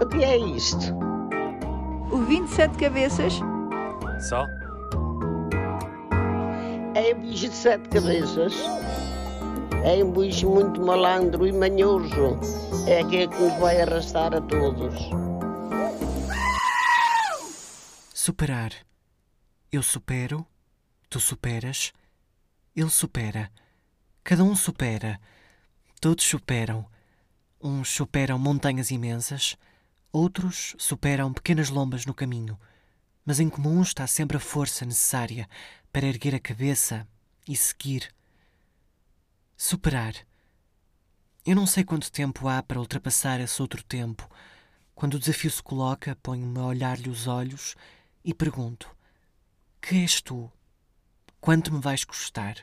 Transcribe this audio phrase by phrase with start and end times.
[0.00, 0.94] O que é isto?
[2.10, 3.34] O 27 cabeças
[4.28, 4.46] Só?
[6.94, 8.54] É um bicho de sete cabeças.
[9.84, 12.38] É um bicho muito malandro e manhoso.
[12.86, 14.94] É aquele que nos vai arrastar a todos.
[18.12, 18.72] Superar.
[19.70, 20.44] Eu supero,
[21.08, 21.92] tu superas,
[22.74, 23.50] ele supera.
[24.24, 25.20] Cada um supera.
[26.00, 26.84] Todos superam.
[27.62, 29.56] Uns superam montanhas imensas,
[30.12, 32.58] outros superam pequenas lombas no caminho.
[33.24, 35.48] Mas em comum está sempre a força necessária
[35.92, 37.06] para erguer a cabeça
[37.46, 38.12] e seguir.
[39.56, 40.14] Superar.
[41.44, 44.28] Eu não sei quanto tempo há para ultrapassar esse outro tempo.
[44.94, 47.74] Quando o desafio se coloca, ponho-me a olhar-lhe os olhos
[48.24, 48.94] e pergunto:
[49.80, 50.50] Que és tu?
[51.40, 52.56] Quanto me vais custar?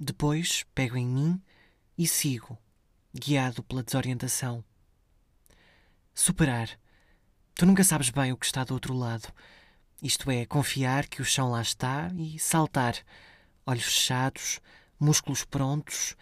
[0.00, 1.42] Depois pego em mim
[1.96, 2.58] e sigo,
[3.14, 4.64] guiado pela desorientação.
[6.14, 6.68] Superar.
[7.56, 9.32] Tu nunca sabes bem o que está do outro lado.
[10.00, 12.94] Isto é, confiar que o chão lá está e saltar.
[13.66, 14.60] Olhos fechados,
[14.98, 16.14] músculos prontos,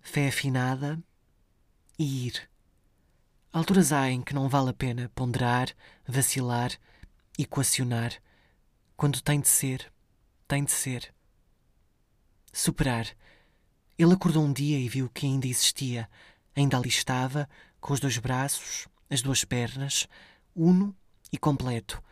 [0.00, 0.98] fé afinada
[1.98, 2.48] e ir.
[3.52, 5.68] Alturas há em que não vale a pena ponderar,
[6.08, 6.72] vacilar,
[7.38, 8.14] equacionar.
[8.96, 9.92] Quando tem de ser,
[10.48, 11.14] tem de ser.
[12.50, 13.06] Superar.
[13.98, 16.08] Ele acordou um dia e viu que ainda existia.
[16.56, 17.48] Ainda ali estava,
[17.78, 20.08] com os dois braços, as duas pernas,
[20.54, 20.94] uno
[21.32, 22.02] e completo.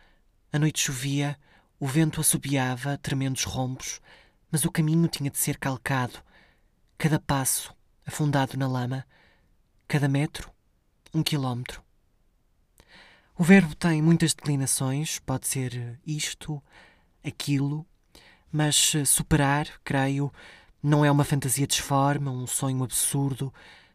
[0.51, 1.37] A noite chovia,
[1.79, 3.99] o vento assobiava, tremendos rompos,
[4.51, 6.19] mas o caminho tinha de ser calcado.
[6.97, 7.73] Cada passo,
[8.05, 9.05] afundado na lama.
[9.87, 10.51] Cada metro,
[11.13, 11.83] um quilómetro.
[13.35, 16.61] O verbo tem muitas declinações, pode ser isto,
[17.23, 17.85] aquilo,
[18.51, 20.31] mas superar, creio,
[20.81, 23.51] não é uma fantasia disforme, um sonho absurdo.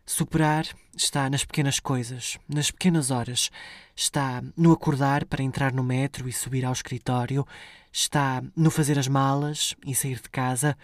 [0.08, 3.50] Superar está nas pequenas coisas, nas pequenas horas.
[3.94, 7.46] Está no acordar para entrar no metro e subir ao escritório.
[7.92, 10.74] Está no fazer as malas e sair de casa.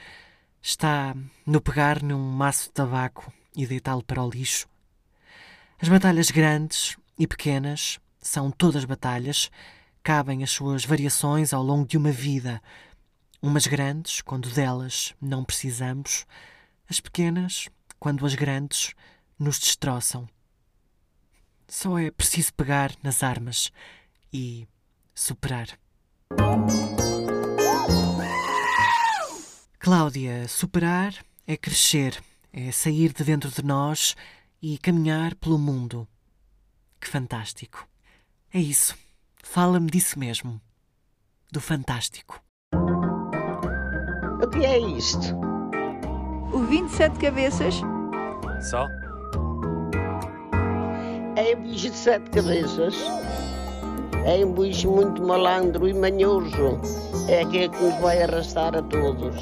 [0.61, 4.69] Está no pegar num maço de tabaco e deitá-lo para o lixo.
[5.81, 9.51] As batalhas grandes e pequenas são todas batalhas,
[10.03, 12.63] cabem as suas variações ao longo de uma vida.
[13.41, 16.27] Umas grandes, quando delas não precisamos,
[16.91, 18.95] as pequenas, quando as grandes
[19.39, 20.29] nos destroçam.
[21.69, 23.73] Só é preciso pegar nas armas
[24.33, 24.69] e
[25.15, 25.79] superar.
[29.79, 31.15] Cláudia, superar
[31.47, 32.23] é crescer,
[32.53, 34.17] é sair de dentro de nós
[34.61, 36.09] e caminhar pelo mundo.
[37.01, 37.87] Que fantástico!
[38.53, 38.97] É isso.
[39.43, 40.61] Fala-me disso mesmo.
[41.53, 42.43] Do fantástico.
[44.43, 45.37] O que é isto?
[46.53, 47.75] O 27 cabeças
[48.71, 48.89] Só?
[51.37, 52.95] É um bicho de sete cabeças.
[54.25, 56.81] É um bicho muito malandro e manhoso.
[57.29, 59.35] É aquele que nos vai arrastar a todos.